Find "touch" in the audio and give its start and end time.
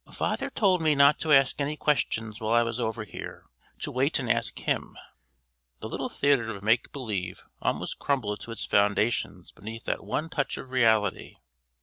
10.31-10.57